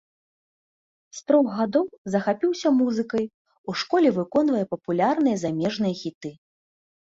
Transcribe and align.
З 1.17 1.19
трох 1.31 1.47
гадоў 1.57 1.83
захапіўся 2.13 2.71
музыкай, 2.77 3.25
у 3.73 3.77
школе 3.83 4.09
выконвае 4.17 4.63
папулярныя 4.73 5.37
замежныя 5.45 5.95
хіты. 6.03 6.33